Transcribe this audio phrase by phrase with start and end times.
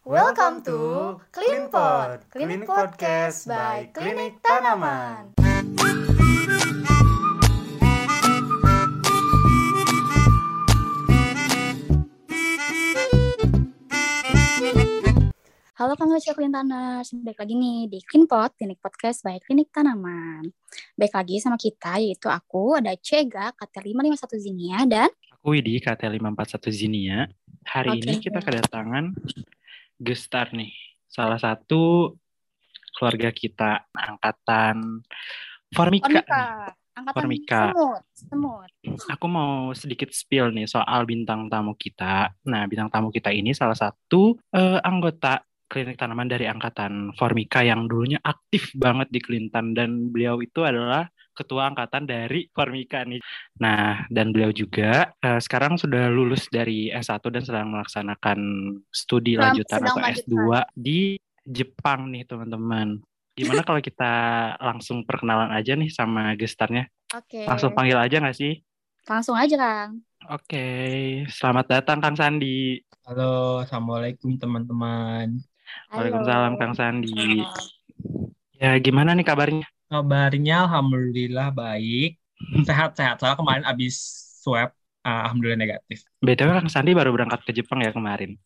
[0.00, 5.36] Welcome to Cleanpod, Clinic Podcast by Klinik Tanaman.
[15.76, 20.48] Halo pengajar Clean Tanah, balik lagi nih di Cleanpod, Klinik Podcast by Klinik Tanaman.
[20.96, 27.28] Baik lagi sama kita, yaitu aku, ada Cega, KT551 Zinia, dan Aku Widi, KT541 Zinia.
[27.68, 28.00] Hari Oke.
[28.00, 29.12] ini kita kedatangan
[30.00, 30.72] gestar nih.
[31.06, 32.16] Salah satu
[32.96, 35.04] keluarga kita, angkatan
[35.70, 36.08] Formika.
[36.08, 36.44] Formika,
[36.96, 37.62] angkatan Formika.
[37.70, 38.70] semut, semut.
[39.12, 42.32] Aku mau sedikit spill nih soal bintang tamu kita.
[42.48, 47.86] Nah, bintang tamu kita ini salah satu eh, anggota klinik tanaman dari angkatan Formika yang
[47.86, 53.22] dulunya aktif banget di Kelintan dan beliau itu adalah ketua angkatan dari Formika nih.
[53.62, 58.38] Nah, dan beliau juga eh, sekarang sudah lulus dari S1 dan sedang melaksanakan
[58.90, 60.36] studi Sedang- lanjutan sedang atau S2
[60.74, 60.98] di
[61.46, 63.00] Jepang nih, teman-teman.
[63.32, 64.12] Gimana kalau kita
[64.60, 66.90] langsung perkenalan aja nih sama gestarnya?
[67.16, 68.60] Oke, Langsung panggil aja nggak sih?
[69.08, 70.04] langsung aja Kang.
[70.28, 70.66] Oke,
[71.26, 72.78] selamat datang Kang Sandi.
[73.08, 75.40] Halo, Assalamualaikum teman-teman.
[75.90, 76.06] Halo.
[76.06, 77.42] Waalaikumsalam Kang Sandi.
[78.60, 79.66] Ya, gimana nih kabarnya?
[79.90, 82.20] Kabarnya Alhamdulillah baik.
[82.68, 83.18] Sehat-sehat.
[83.18, 83.96] Soalnya kemarin abis
[84.40, 84.70] swab,
[85.02, 86.06] uh, Alhamdulillah negatif.
[86.22, 88.38] BTW Kang Sandi baru berangkat ke Jepang ya kemarin.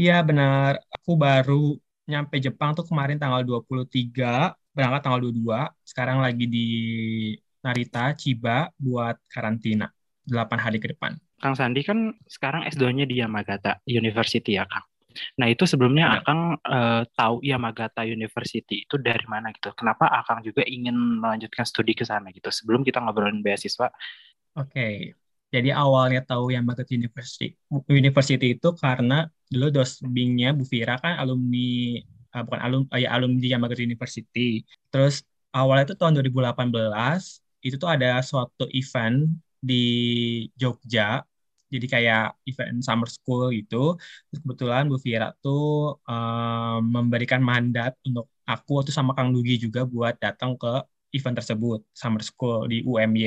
[0.00, 1.76] Iya benar, aku baru
[2.08, 5.68] nyampe Jepang tuh kemarin tanggal 23, berangkat tanggal 22.
[5.84, 6.68] Sekarang lagi di
[7.60, 9.92] Narita, Chiba buat karantina
[10.24, 11.20] 8 hari ke depan.
[11.40, 14.84] Kang Sandi kan sekarang S2-nya di Yamagata University ya, Kang.
[15.38, 16.20] Nah, itu sebelumnya Benar.
[16.22, 19.70] Akang eh, tahu Yamagata University itu dari mana gitu.
[19.74, 22.48] Kenapa Akang juga ingin melanjutkan studi ke sana gitu?
[22.48, 23.90] Sebelum kita ngobrolin beasiswa,
[24.58, 25.14] Oke,
[25.54, 27.54] jadi awalnya tahu Yamagata University,
[27.86, 31.98] University itu karena dulu dosbingnya Bu Fira kan alumni,
[32.34, 34.66] eh, bukan alum, eh, ya alumni Yamagata University.
[34.90, 35.22] Terus
[35.54, 39.30] awalnya itu tahun 2018, itu tuh ada suatu event
[39.62, 39.82] di
[40.58, 41.22] Jogja,
[41.74, 43.76] jadi kayak event summer school gitu.
[44.28, 45.62] Terus kebetulan Bu Fira tuh
[46.10, 50.68] eh, memberikan mandat untuk aku tuh sama Kang Dugi juga buat datang ke
[51.16, 53.22] event tersebut, summer school di UMY.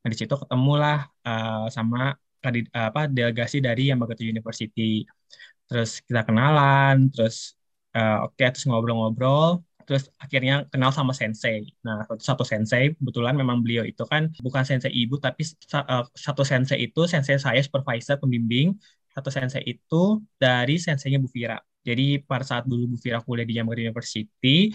[0.00, 0.96] Nah, di situ ketemulah
[1.28, 5.04] uh, sama kandid- apa delegasi dari Yamagata University.
[5.68, 7.36] Terus kita kenalan, terus
[7.96, 11.66] uh, oke terus ngobrol-ngobrol, terus akhirnya kenal sama sensei.
[11.82, 15.42] Nah, satu, sensei kebetulan memang beliau itu kan bukan sensei ibu tapi
[15.74, 18.78] uh, satu sensei itu sensei saya supervisor pembimbing,
[19.10, 21.58] satu sensei itu dari senseinya Bu Fira.
[21.82, 24.70] Jadi pada saat dulu Bu Fira kuliah di Yamagata University,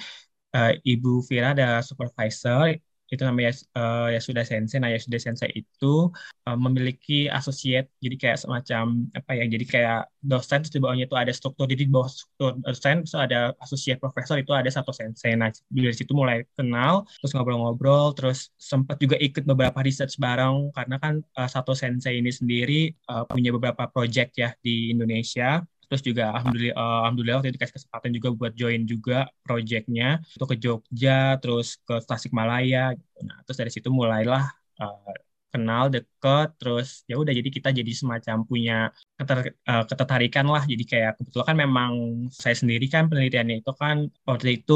[0.51, 2.75] uh, Ibu Fira ada supervisor
[3.09, 4.77] itu namanya eh, Yasuda Sensei.
[4.81, 6.09] Nah, Yasuda Sensei itu
[6.47, 9.45] eh, memiliki associate, jadi kayak semacam apa ya?
[9.45, 11.69] Jadi kayak dosen, di bawahnya itu ada struktur.
[11.69, 15.37] Jadi di bawah struktur dosen, terus ada associate professor itu ada satu sensei.
[15.37, 20.95] Nah, dari situ mulai kenal, terus ngobrol-ngobrol, terus sempat juga ikut beberapa research bareng karena
[20.97, 25.61] kan eh, satu sensei ini sendiri eh, punya beberapa project ya di Indonesia.
[25.89, 29.15] Terus juga alhamdulillah, eh, alhamdulillah waktu itu dikasih kesempatan juga buat join juga
[29.45, 32.93] projectnya itu ke Jogja, terus ke Tasikmalaya.
[32.97, 33.17] Gitu.
[33.27, 34.43] Nah, terus dari situ mulailah
[34.81, 35.13] eh,
[35.53, 38.73] kenal deket, terus ya udah jadi kita jadi semacam punya
[39.19, 40.63] keter- eh, ketertarikan lah.
[40.71, 41.91] Jadi kayak kebetulan kan memang
[42.33, 43.97] saya sendiri kan penelitiannya itu kan
[44.27, 44.73] waktu itu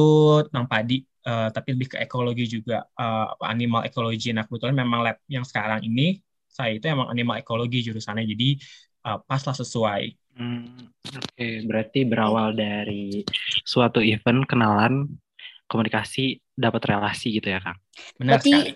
[0.48, 0.94] tentang padi,
[1.28, 4.32] eh, tapi lebih ke ekologi juga, apa, animal ecology.
[4.36, 8.48] Nah kebetulan memang lab yang sekarang ini saya itu emang animal ekologi jurusannya, jadi
[9.08, 10.02] eh, pas lah sesuai.
[10.40, 10.88] Hmm,
[11.20, 13.28] Oke, berarti berawal dari
[13.68, 15.04] suatu event kenalan,
[15.68, 17.76] komunikasi, dapat relasi gitu ya, Kang.
[18.16, 18.72] Benar Berarti, sekali.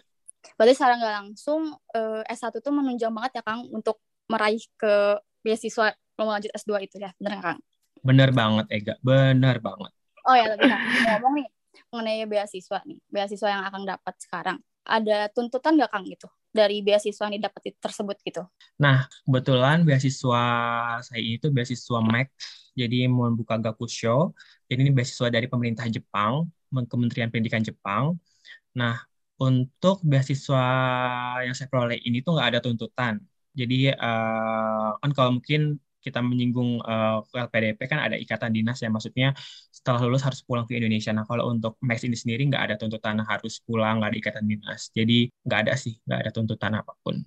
[0.60, 1.62] berarti secara nggak langsung
[1.96, 7.00] eh, S1 tuh menunjang banget ya Kang untuk meraih ke beasiswa mau lanjut S2 itu
[7.00, 7.60] ya, bener nggak, Kang?
[8.04, 8.94] Bener banget, Ega.
[9.00, 9.92] Bener banget.
[10.28, 11.48] Oh ya, tadi Kang ngomong nih
[11.96, 14.58] mengenai beasiswa nih, beasiswa yang akan dapat sekarang.
[14.84, 18.46] Ada tuntutan nggak Kang gitu dari beasiswa yang didapat itu- tersebut gitu?
[18.78, 20.44] Nah, kebetulan beasiswa
[21.02, 22.30] saya ini tuh beasiswa MAX,
[22.78, 24.32] jadi membuka Gakusho.
[24.70, 28.16] Jadi ini beasiswa dari pemerintah Jepang, Men- Kementerian Pendidikan Jepang.
[28.78, 29.02] Nah,
[29.42, 30.64] untuk beasiswa
[31.44, 33.18] yang saya peroleh ini tuh nggak ada tuntutan.
[33.54, 38.92] Jadi eh, kan kalau mungkin kita menyinggung eh, ke LPDP kan ada ikatan dinas ya,
[38.92, 39.32] maksudnya
[39.72, 41.16] setelah lulus harus pulang ke Indonesia.
[41.16, 44.92] Nah, kalau untuk MAX ini sendiri nggak ada tuntutan harus pulang, nggak ada ikatan dinas.
[44.92, 47.24] Jadi nggak ada sih, nggak ada tuntutan apa pun.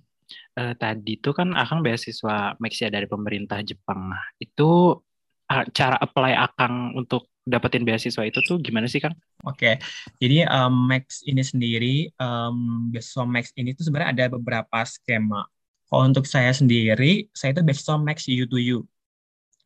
[0.57, 4.11] Eh, tadi tuh kan Akang beasiswa Maxia dari pemerintah Jepang.
[4.11, 4.93] Nah, itu
[5.47, 9.15] ah, cara apply Akang untuk dapetin beasiswa itu tuh gimana sih, Kang?
[9.47, 9.79] Oke,
[10.19, 15.47] jadi um, Max ini sendiri, um, beasiswa Max ini tuh sebenarnya ada beberapa skema.
[15.87, 18.79] Kalau untuk saya sendiri, saya itu beasiswa Max U to U.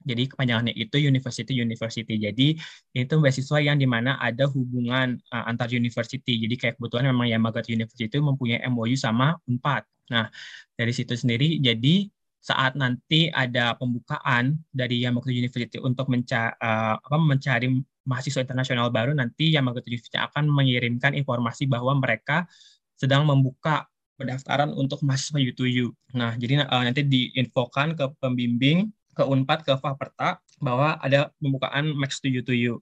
[0.02, 2.18] Jadi kepanjangannya itu University University.
[2.18, 2.58] Jadi
[2.98, 6.42] itu beasiswa yang di mana ada hubungan uh, antar university.
[6.42, 9.86] Jadi kayak kebetulan memang Yamaguchi University itu mempunyai MOU sama Unpad.
[10.10, 10.30] Nah
[10.74, 12.10] dari situ sendiri jadi
[12.42, 17.70] saat nanti ada pembukaan dari Yamaguchi University untuk menca uh, apa, mencari
[18.02, 22.50] mahasiswa internasional baru, nanti Yamaguchi University akan mengirimkan informasi bahwa mereka
[22.98, 23.86] sedang membuka
[24.22, 25.90] pendaftaran untuk mahasiswa U2U.
[26.14, 32.22] Nah, jadi uh, nanti diinfokan ke pembimbing ke Unpad ke Faperta bahwa ada pembukaan Max
[32.22, 32.78] to U2U.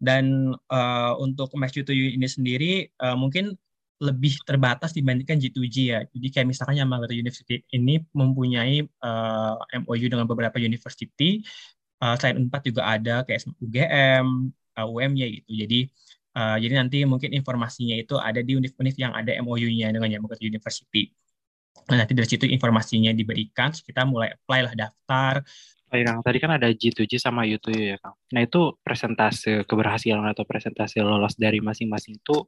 [0.00, 2.72] Dan uh, untuk Max to U2U ini sendiri
[3.02, 3.58] uh, mungkin
[4.00, 6.00] lebih terbatas dibandingkan G2G ya.
[6.08, 11.44] Jadi kayak misalkan Yamagata University ini mempunyai uh, MOU dengan beberapa university,
[12.00, 14.48] uh, selain Unpad juga ada kayak UGM,
[14.80, 15.50] UMY gitu.
[15.52, 15.80] Jadi
[16.36, 21.10] uh, jadi nanti mungkin informasinya itu ada di univ-univ yang ada MOU-nya dengan Yamagata University.
[21.90, 25.42] Nah, nanti dari situ informasinya diberikan, kita mulai apply lah daftar.
[25.90, 28.14] Oh, Kang, tadi kan ada G2G sama U2U ya, Kang.
[28.30, 32.46] Nah, itu presentase keberhasilan atau presentase lolos dari masing-masing itu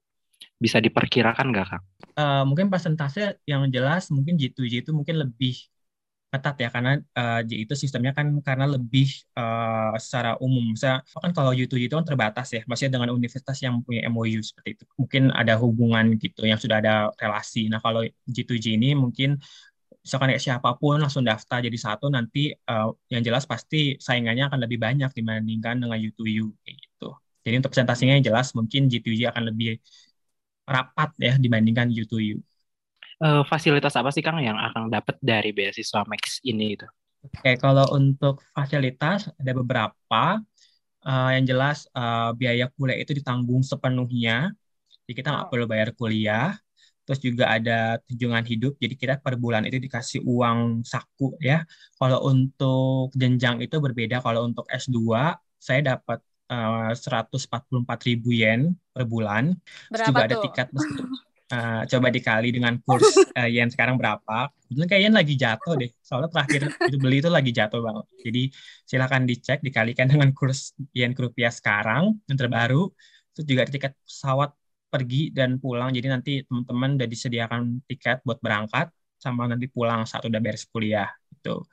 [0.63, 1.83] bisa diperkirakan nggak, Kang?
[2.15, 5.59] Uh, mungkin presentase yang jelas mungkin G2G itu mungkin lebih
[6.33, 9.05] ketat ya karena uh, itu sistemnya kan karena lebih
[9.37, 10.73] uh, secara umum.
[10.73, 14.81] Misalnya kan kalau U2 itu kan terbatas ya, maksudnya dengan universitas yang punya MOU seperti
[14.81, 14.85] itu.
[14.97, 17.69] Mungkin ada hubungan gitu yang sudah ada relasi.
[17.69, 19.37] Nah, kalau G2G ini mungkin
[20.01, 24.59] misalkan kayak siapa pun langsung daftar jadi satu nanti uh, yang jelas pasti saingannya akan
[24.65, 27.09] lebih banyak dibandingkan dengan U2U kayak gitu.
[27.45, 29.79] Jadi untuk presentasinya yang jelas mungkin G2G akan lebih
[30.65, 32.41] rapat ya dibandingkan U2U
[33.23, 36.87] uh, fasilitas apa sih Kang yang akan dapat dari beasiswa Max ini itu?
[37.23, 40.43] Oke, kalau untuk fasilitas ada beberapa.
[41.03, 44.55] Uh, yang jelas uh, biaya kuliah itu ditanggung sepenuhnya,
[45.03, 45.51] jadi kita nggak oh.
[45.51, 46.55] perlu bayar kuliah.
[47.03, 51.67] Terus juga ada tunjangan hidup, jadi kita per bulan itu dikasih uang saku ya.
[51.99, 54.23] Kalau untuk jenjang itu berbeda.
[54.23, 56.23] Kalau untuk S2 saya dapat
[56.55, 59.59] uh, 144 ribu yen per bulan.
[59.91, 60.27] Berapa Terus juga tuh?
[60.31, 60.69] ada tiket
[61.53, 64.49] Uh, coba dikali dengan kurs uh, yen sekarang berapa.
[64.65, 65.91] Kebetulan kayak yen lagi jatuh deh.
[66.01, 68.07] Soalnya terakhir itu beli itu lagi jatuh banget.
[68.25, 68.43] Jadi
[68.89, 72.89] silakan dicek dikalikan dengan kurs yen rupiah sekarang yang terbaru.
[73.37, 74.57] Terus juga tiket pesawat
[74.89, 75.93] pergi dan pulang.
[75.93, 78.89] Jadi nanti teman-teman udah disediakan tiket buat berangkat
[79.21, 81.69] sama nanti pulang saat udah beres kuliah gitu.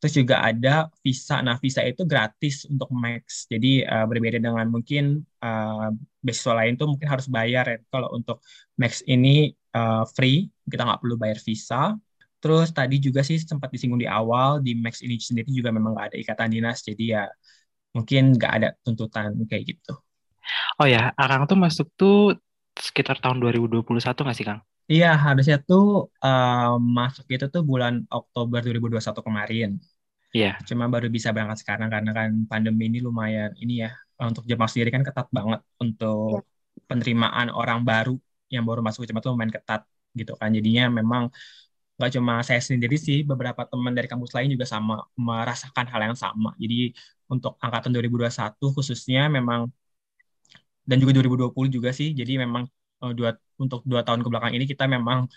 [0.00, 1.44] Terus juga ada visa.
[1.44, 3.44] Nah, visa itu gratis untuk Max.
[3.52, 5.92] Jadi uh, berbeda dengan mungkin uh,
[6.24, 7.78] beasiswa lain tuh mungkin harus bayar ya.
[7.92, 8.40] Kalau untuk
[8.80, 11.92] Max ini uh, free, kita nggak perlu bayar visa.
[12.40, 16.06] Terus tadi juga sih sempat disinggung di awal, di Max ini sendiri juga memang nggak
[16.10, 16.80] ada ikatan dinas.
[16.80, 17.28] Jadi ya
[17.92, 20.00] mungkin nggak ada tuntutan kayak gitu.
[20.80, 22.40] Oh ya, Akang tuh masuk tuh
[22.72, 24.64] sekitar tahun 2021 nggak sih, Kang?
[24.90, 29.70] Iya, harusnya tuh uh, masuk itu tuh bulan Oktober 2021 kemarin.
[30.34, 30.58] Iya.
[30.68, 33.90] Cuma baru bisa berangkat sekarang karena kan pandemi ini lumayan ini ya.
[34.18, 36.82] Untuk Jepang sendiri kan ketat banget untuk ya.
[36.90, 38.18] penerimaan orang baru
[38.50, 39.86] yang baru masuk ke Jepang tuh lumayan ketat
[40.18, 40.50] gitu kan.
[40.56, 41.22] Jadinya memang
[41.96, 46.16] nggak cuma saya sendiri sih, beberapa teman dari kampus lain juga sama merasakan hal yang
[46.18, 46.50] sama.
[46.58, 46.90] Jadi
[47.30, 49.70] untuk angkatan 2021 khususnya memang
[50.82, 52.10] dan juga 2020 juga sih.
[52.10, 52.66] Jadi memang
[53.00, 55.28] uh, dua untuk dua tahun ke belakang ini kita memang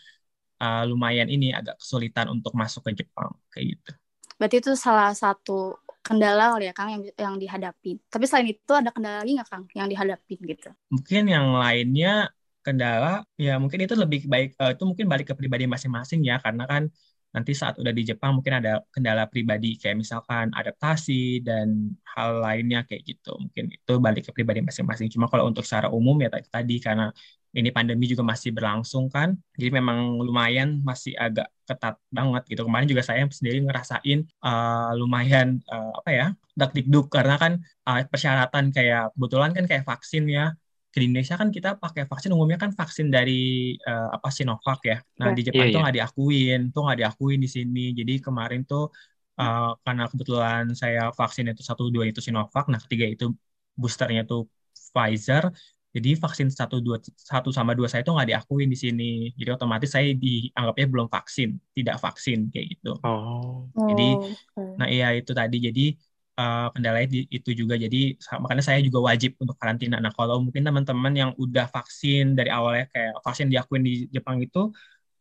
[0.64, 3.92] uh, lumayan ini agak kesulitan untuk masuk ke Jepang kayak gitu.
[4.40, 8.00] Berarti itu salah satu kendala kali ya Kang yang yang dihadapi.
[8.12, 10.70] Tapi selain itu ada kendala lagi nggak Kang yang dihadapi gitu?
[10.92, 12.32] Mungkin yang lainnya
[12.64, 16.64] kendala ya mungkin itu lebih baik uh, itu mungkin balik ke pribadi masing-masing ya karena
[16.64, 16.88] kan
[17.36, 22.86] nanti saat udah di Jepang mungkin ada kendala pribadi kayak misalkan adaptasi dan hal lainnya
[22.88, 26.48] kayak gitu mungkin itu balik ke pribadi masing-masing cuma kalau untuk secara umum ya tadi,
[26.48, 27.10] tadi karena
[27.54, 32.90] ini pandemi juga masih berlangsung kan jadi memang lumayan masih agak ketat banget gitu kemarin
[32.90, 37.54] juga saya sendiri ngerasain uh, lumayan uh, apa ya dak dikduk karena kan
[37.86, 40.54] uh, persyaratan kayak kebetulan kan kayak vaksin ya
[40.94, 45.02] di Indonesia kan kita pakai vaksin umumnya kan vaksin dari uh, apa Sinovac ya.
[45.18, 45.34] Nah, yeah.
[45.34, 45.84] di Jepang yeah, tuh iya.
[45.84, 46.06] nggak yeah.
[46.06, 47.86] diakuin, tuh nggak diakuin di sini.
[47.98, 48.94] Jadi kemarin tuh
[49.42, 53.34] uh, karena kebetulan saya vaksin itu satu dua itu Sinovac, nah ketiga itu
[53.74, 54.46] boosternya tuh
[54.94, 55.50] Pfizer.
[55.94, 59.12] Jadi vaksin satu dua satu sama dua saya itu nggak diakuin di sini.
[59.38, 62.98] Jadi otomatis saya dianggapnya belum vaksin, tidak vaksin kayak gitu.
[63.06, 63.70] Oh.
[63.78, 64.10] Jadi,
[64.58, 65.62] oh, nah iya itu tadi.
[65.62, 65.94] Jadi
[66.42, 67.78] uh, kendalanya di, itu juga.
[67.78, 70.02] Jadi makanya saya juga wajib untuk karantina.
[70.02, 74.74] Nah kalau mungkin teman-teman yang udah vaksin dari awalnya kayak vaksin diakuin di Jepang itu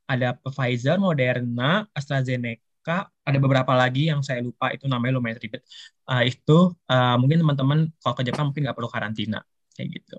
[0.09, 5.63] ada Pfizer, Moderna, AstraZeneca, ada beberapa lagi yang saya lupa itu namanya lumayan ribet.
[6.09, 9.45] Uh, itu uh, mungkin teman-teman kalau ke Jepang mungkin nggak perlu karantina
[9.77, 10.17] kayak gitu.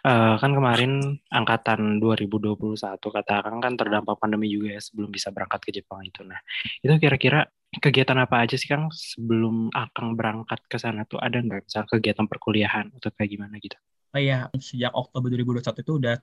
[0.00, 5.60] Eh, kan kemarin angkatan 2021 kata Akang kan terdampak pandemi juga ya sebelum bisa berangkat
[5.60, 6.24] ke Jepang itu.
[6.24, 6.40] Nah,
[6.80, 7.44] itu kira-kira
[7.84, 12.24] kegiatan apa aja sih Kang sebelum Akang berangkat ke sana tuh ada nggak misal kegiatan
[12.24, 13.76] perkuliahan atau kayak gimana gitu?
[14.16, 16.14] Oh iya, sejak Oktober 2021 itu udah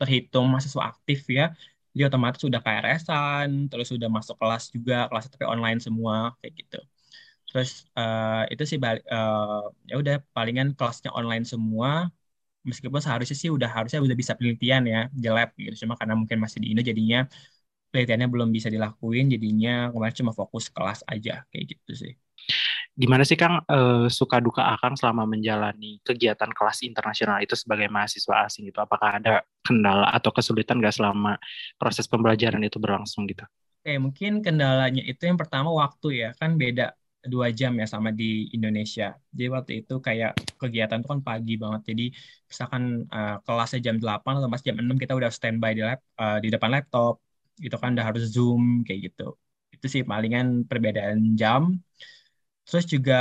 [0.00, 1.56] terhitung mahasiswa aktif ya.
[1.96, 6.78] Jadi otomatis sudah KRS-an, terus sudah masuk kelas juga, kelas tapi online semua kayak gitu.
[7.48, 12.12] Terus eh, itu sih eh, ya udah palingan kelasnya online semua.
[12.64, 15.86] Meskipun seharusnya sih udah harusnya udah bisa penelitian ya di lab gitu.
[15.86, 17.28] Cuma karena mungkin masih di Indo jadinya
[17.92, 22.12] penelitiannya belum bisa dilakuin, jadinya kemarin cuma fokus kelas aja kayak gitu sih.
[22.94, 28.46] Gimana sih Kang eh, suka duka Akang selama menjalani kegiatan kelas internasional itu sebagai mahasiswa
[28.46, 28.78] asing itu?
[28.78, 31.34] Apakah ada kendala atau kesulitan nggak selama
[31.78, 33.42] proses pembelajaran itu berlangsung gitu?
[33.84, 36.96] Oke, mungkin kendalanya itu yang pertama waktu ya, kan beda
[37.32, 38.24] dua jam ya sama di
[38.56, 39.04] Indonesia.
[39.34, 41.80] Jadi waktu itu kayak kegiatan itu kan pagi banget.
[41.90, 42.02] Jadi
[42.50, 42.82] misalkan
[43.14, 46.48] uh, kelasnya jam 8 atau pas jam 6 kita udah standby di lab uh, di
[46.54, 47.14] depan laptop.
[47.66, 49.22] Itu kan udah harus Zoom kayak gitu.
[49.74, 51.62] Itu sih palingan perbedaan jam.
[52.66, 53.14] Terus juga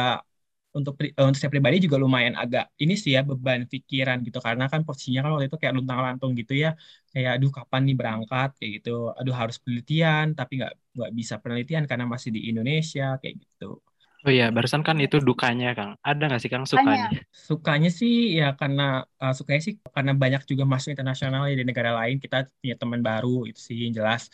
[0.77, 4.65] untuk eh, untuk saya pribadi juga lumayan agak ini sih ya beban pikiran gitu karena
[4.71, 6.69] kan posisinya kan waktu itu kayak luntang-lantung gitu ya
[7.13, 11.83] kayak aduh kapan nih berangkat kayak gitu aduh harus penelitian tapi nggak nggak bisa penelitian
[11.89, 13.65] karena masih di Indonesia kayak gitu
[14.23, 15.91] Oh iya, barusan kan itu dukanya Kang.
[15.99, 17.11] Ada nggak sih Kang sukanya?
[17.47, 21.91] Sukanya sih ya karena uh, sukanya sih karena banyak juga masuk internasional ya di negara
[21.99, 24.31] lain kita punya teman baru itu sih yang jelas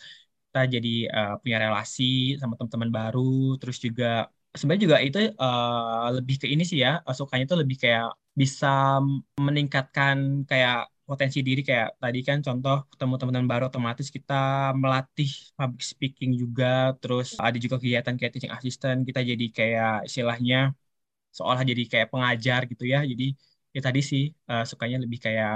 [0.50, 6.36] kita jadi uh, punya relasi sama teman-teman baru terus juga sebenarnya juga itu uh, lebih
[6.42, 9.02] ke ini sih ya uh, sukanya itu lebih kayak bisa
[9.42, 15.82] meningkatkan kayak potensi diri kayak tadi kan contoh ketemu teman-teman baru otomatis kita melatih public
[15.82, 20.70] speaking juga terus ada juga kegiatan kayak teaching assistant kita jadi kayak istilahnya
[21.34, 23.34] seolah jadi kayak pengajar gitu ya jadi
[23.74, 25.54] ya tadi sih uh, sukanya lebih kayak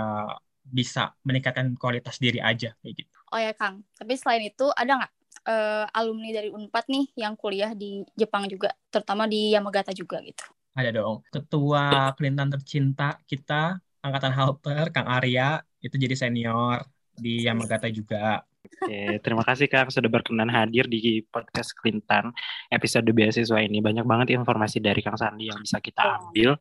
[0.65, 3.17] bisa meningkatkan kualitas diri aja kayak gitu.
[3.31, 5.13] Oh ya Kang, tapi selain itu ada nggak
[5.45, 10.45] uh, alumni dari Unpad nih yang kuliah di Jepang juga, terutama di Yamagata juga gitu?
[10.75, 11.21] Ada dong.
[11.29, 16.85] Ketua Kelintan tercinta kita angkatan halter Kang Arya itu jadi senior
[17.17, 18.45] di Yamagata juga.
[18.65, 22.33] Oke, terima kasih Kang sudah berkenan hadir di podcast Kelintan
[22.69, 23.81] episode beasiswa ini.
[23.81, 26.57] Banyak banget informasi dari Kang Sandi yang bisa kita ambil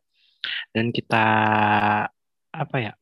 [0.72, 1.26] dan kita
[2.54, 2.94] apa ya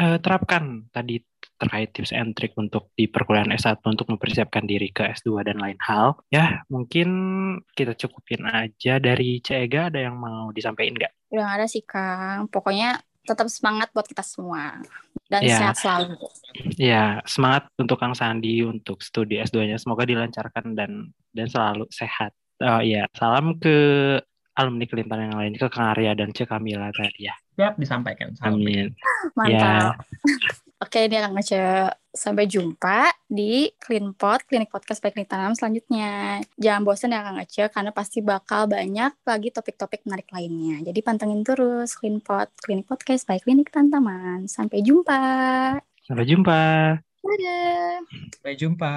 [0.00, 1.20] uh, terapkan tadi
[1.56, 5.80] terkait tips and trick untuk di perkuliahan S1 untuk mempersiapkan diri ke S2 dan lain
[5.80, 6.20] hal.
[6.28, 7.08] Ya, mungkin
[7.72, 11.12] kita cukupin aja dari Cega ada yang mau disampaikan nggak?
[11.32, 12.52] Udah nggak ada sih Kang.
[12.52, 14.78] Pokoknya tetap semangat buat kita semua
[15.26, 15.58] dan ya.
[15.58, 16.14] sehat selalu.
[16.78, 19.76] Ya, semangat untuk Kang Sandi untuk studi S2-nya.
[19.82, 22.30] Semoga dilancarkan dan dan selalu sehat.
[22.62, 23.76] Oh ya, salam ke
[24.56, 27.34] alumni Kelintan yang lain ke Kang Arya dan Cek Kamila tadi ya.
[27.58, 28.32] Siap disampaikan.
[28.40, 28.96] Amin.
[29.36, 29.52] Mantap.
[29.52, 30.56] Ya.
[30.76, 31.88] Oke, ini Kang Ngece.
[32.12, 36.40] Sampai jumpa di Cleanpot, Klinik Podcast Baik Klinik Tanam selanjutnya.
[36.60, 40.84] Jangan bosan ya Kang Ngece, karena pasti bakal banyak lagi topik-topik menarik lainnya.
[40.84, 44.44] Jadi pantengin terus Cleanpot, Klinik Podcast Baik Klinik Tantaman.
[44.52, 45.16] Sampai jumpa.
[46.04, 46.60] Sampai jumpa.
[47.24, 47.96] Dadah.
[48.36, 48.94] Sampai jumpa.